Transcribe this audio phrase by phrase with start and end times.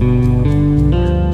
[0.00, 1.29] Música